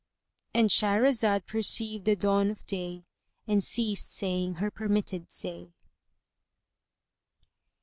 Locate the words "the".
2.05-2.15